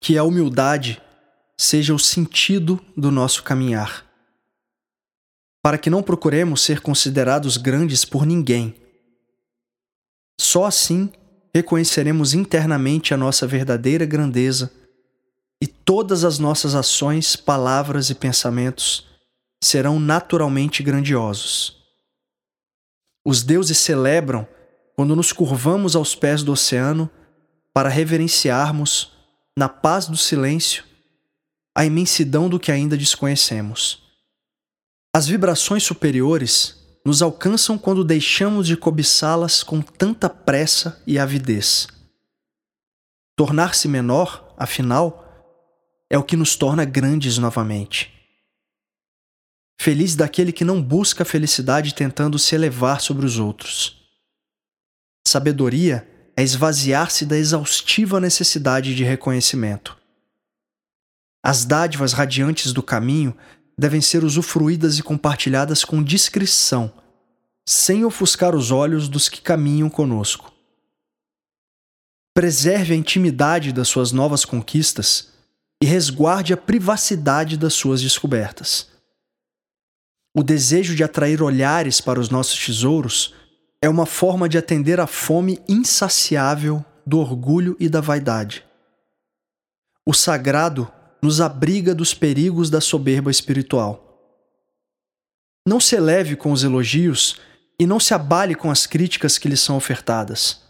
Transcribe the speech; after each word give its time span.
Que 0.00 0.16
a 0.16 0.24
humildade 0.24 1.00
seja 1.58 1.94
o 1.94 1.98
sentido 1.98 2.82
do 2.96 3.10
nosso 3.10 3.42
caminhar. 3.42 4.06
Para 5.62 5.76
que 5.76 5.90
não 5.90 6.02
procuremos 6.02 6.62
ser 6.62 6.80
considerados 6.80 7.56
grandes 7.56 8.04
por 8.04 8.24
ninguém. 8.24 8.74
Só 10.40 10.64
assim 10.64 11.12
reconheceremos 11.54 12.32
internamente 12.32 13.12
a 13.12 13.16
nossa 13.16 13.46
verdadeira 13.46 14.06
grandeza 14.06 14.72
e 15.62 15.66
todas 15.66 16.24
as 16.24 16.38
nossas 16.38 16.74
ações, 16.74 17.36
palavras 17.36 18.08
e 18.08 18.14
pensamentos 18.14 19.06
serão 19.62 20.00
naturalmente 20.00 20.82
grandiosos. 20.82 21.76
Os 23.24 23.42
deuses 23.42 23.76
celebram 23.76 24.48
quando 24.96 25.14
nos 25.14 25.32
curvamos 25.32 25.94
aos 25.94 26.14
pés 26.14 26.42
do 26.42 26.52
oceano 26.52 27.10
para 27.74 27.88
reverenciarmos, 27.88 29.12
na 29.60 29.68
paz 29.68 30.06
do 30.06 30.16
silêncio, 30.16 30.82
a 31.76 31.84
imensidão 31.84 32.48
do 32.48 32.58
que 32.58 32.72
ainda 32.72 32.96
desconhecemos. 32.96 34.02
As 35.14 35.26
vibrações 35.26 35.82
superiores 35.82 36.98
nos 37.04 37.20
alcançam 37.20 37.76
quando 37.76 38.02
deixamos 38.02 38.66
de 38.66 38.74
cobiçá-las 38.74 39.62
com 39.62 39.82
tanta 39.82 40.30
pressa 40.30 41.02
e 41.06 41.18
avidez. 41.18 41.88
Tornar-se 43.36 43.86
menor, 43.86 44.54
afinal, 44.56 45.26
é 46.08 46.16
o 46.16 46.24
que 46.24 46.36
nos 46.36 46.56
torna 46.56 46.86
grandes 46.86 47.36
novamente. 47.36 48.10
Feliz 49.78 50.16
daquele 50.16 50.52
que 50.52 50.64
não 50.64 50.82
busca 50.82 51.22
a 51.22 51.26
felicidade 51.26 51.94
tentando 51.94 52.38
se 52.38 52.54
elevar 52.54 53.02
sobre 53.02 53.26
os 53.26 53.38
outros. 53.38 54.08
Sabedoria 55.28 56.08
é 56.40 56.42
esvaziar-se 56.42 57.26
da 57.26 57.36
exaustiva 57.36 58.18
necessidade 58.18 58.94
de 58.94 59.04
reconhecimento. 59.04 59.94
As 61.44 61.66
dádivas 61.66 62.14
radiantes 62.14 62.72
do 62.72 62.82
caminho 62.82 63.36
devem 63.78 64.00
ser 64.00 64.24
usufruídas 64.24 64.98
e 64.98 65.02
compartilhadas 65.02 65.84
com 65.84 66.02
discrição, 66.02 66.90
sem 67.68 68.06
ofuscar 68.06 68.56
os 68.56 68.70
olhos 68.70 69.06
dos 69.06 69.28
que 69.28 69.42
caminham 69.42 69.90
conosco. 69.90 70.50
Preserve 72.34 72.94
a 72.94 72.96
intimidade 72.96 73.70
das 73.70 73.88
suas 73.88 74.10
novas 74.10 74.42
conquistas 74.42 75.34
e 75.82 75.84
resguarde 75.84 76.54
a 76.54 76.56
privacidade 76.56 77.58
das 77.58 77.74
suas 77.74 78.00
descobertas. 78.00 78.88
O 80.34 80.42
desejo 80.42 80.96
de 80.96 81.04
atrair 81.04 81.42
olhares 81.42 82.00
para 82.00 82.18
os 82.18 82.30
nossos 82.30 82.58
tesouros 82.64 83.34
é 83.82 83.88
uma 83.88 84.04
forma 84.04 84.48
de 84.48 84.58
atender 84.58 85.00
à 85.00 85.06
fome 85.06 85.58
insaciável 85.68 86.84
do 87.06 87.18
orgulho 87.18 87.76
e 87.80 87.88
da 87.88 88.00
vaidade. 88.00 88.64
O 90.06 90.12
sagrado 90.12 90.90
nos 91.22 91.40
abriga 91.40 91.94
dos 91.94 92.12
perigos 92.12 92.68
da 92.68 92.80
soberba 92.80 93.30
espiritual. 93.30 94.06
Não 95.66 95.80
se 95.80 95.96
eleve 95.96 96.36
com 96.36 96.52
os 96.52 96.62
elogios 96.62 97.40
e 97.78 97.86
não 97.86 97.98
se 97.98 98.12
abale 98.12 98.54
com 98.54 98.70
as 98.70 98.86
críticas 98.86 99.38
que 99.38 99.48
lhe 99.48 99.56
são 99.56 99.76
ofertadas. 99.76 100.62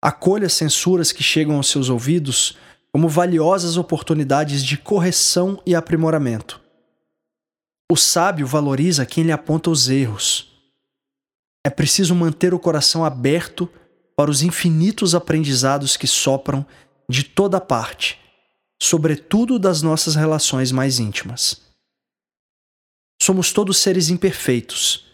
Acolha 0.00 0.46
as 0.46 0.52
censuras 0.52 1.12
que 1.12 1.22
chegam 1.22 1.56
aos 1.56 1.68
seus 1.68 1.88
ouvidos 1.88 2.56
como 2.92 3.08
valiosas 3.08 3.76
oportunidades 3.76 4.64
de 4.64 4.76
correção 4.76 5.62
e 5.64 5.74
aprimoramento. 5.74 6.60
O 7.90 7.96
sábio 7.96 8.46
valoriza 8.46 9.06
quem 9.06 9.24
lhe 9.24 9.32
aponta 9.32 9.70
os 9.70 9.88
erros. 9.88 10.51
É 11.64 11.70
preciso 11.70 12.14
manter 12.14 12.52
o 12.52 12.58
coração 12.58 13.04
aberto 13.04 13.68
para 14.16 14.30
os 14.30 14.42
infinitos 14.42 15.14
aprendizados 15.14 15.96
que 15.96 16.06
sopram 16.06 16.66
de 17.08 17.22
toda 17.22 17.60
parte 17.60 18.22
sobretudo 18.82 19.60
das 19.60 19.80
nossas 19.80 20.16
relações 20.16 20.72
mais 20.72 20.98
íntimas. 20.98 21.62
Somos 23.22 23.52
todos 23.52 23.78
seres 23.78 24.08
imperfeitos 24.08 25.06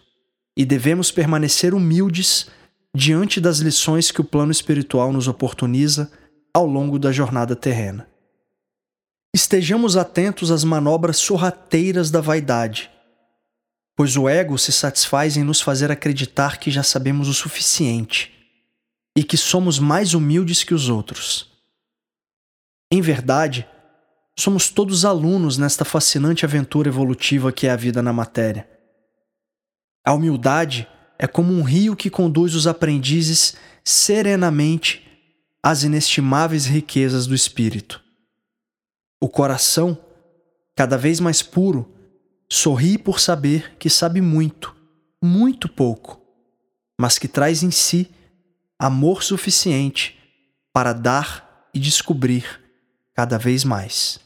e 0.57 0.65
devemos 0.65 1.11
permanecer 1.13 1.75
humildes 1.75 2.47
diante 2.97 3.39
das 3.43 3.59
lições 3.59 4.11
que 4.11 4.23
o 4.23 4.25
plano 4.25 4.51
espiritual 4.51 5.13
nos 5.13 5.29
oportuniza 5.29 6.11
ao 6.55 6.65
longo 6.65 6.99
da 6.99 7.13
jornada 7.13 7.55
terrena. 7.55 8.09
Estejamos 9.35 9.99
atentos 9.99 10.51
às 10.51 10.65
manobras 10.65 11.19
sorrateiras 11.19 12.11
da 12.11 12.23
vaidade, 12.23 12.91
pois 13.99 14.17
o 14.17 14.29
ego 14.29 14.57
se 14.57 14.71
satisfaz 14.71 15.37
em 15.37 15.43
nos 15.43 15.61
fazer 15.61 15.91
acreditar 15.91 16.61
que 16.61 16.71
já 16.71 16.85
sabemos 16.85 17.27
o 17.27 17.35
suficiente 17.35 18.33
e 19.17 19.25
que 19.25 19.37
somos 19.37 19.81
mais 19.81 20.15
humildes 20.15 20.63
que 20.63 20.73
os 20.73 20.89
outros. 20.89 21.51
Em 22.93 23.01
verdade, 23.03 23.69
somos 24.39 24.69
todos 24.69 25.05
alunos 25.05 25.59
nesta 25.59 25.85
fascinante 25.85 26.45
aventura 26.45 26.89
evolutiva 26.89 27.51
que 27.51 27.67
é 27.67 27.71
a 27.73 27.77
vida 27.77 28.01
na 28.01 28.13
matéria. 28.13 28.71
A 30.07 30.13
humildade 30.15 30.87
é 31.19 31.27
como 31.27 31.53
um 31.53 31.65
rio 31.65 31.97
que 31.97 32.09
conduz 32.09 32.55
os 32.55 32.69
aprendizes 32.69 33.57
serenamente 33.83 35.05
às 35.61 35.83
inestimáveis 35.83 36.67
riquezas 36.67 37.27
do 37.27 37.35
espírito. 37.35 38.01
O 39.21 39.29
coração, 39.29 39.99
cada 40.77 40.97
vez 40.97 41.19
mais 41.19 41.43
puro, 41.43 41.98
sorri 42.51 42.97
por 42.97 43.21
saber 43.21 43.77
que 43.79 43.91
sabe 43.91 44.21
muito, 44.21 44.75
muito 45.23 45.69
pouco, 45.69 46.21
mas 46.99 47.19
que 47.19 47.29
traz 47.29 47.63
em 47.63 47.71
si 47.71 48.11
amor 48.79 49.23
suficiente 49.23 50.19
para 50.73 50.93
dar 50.93 51.69
e 51.75 51.79
descobrir 51.79 52.61
cada 53.15 53.37
vez 53.37 53.65
mais. 53.65 54.21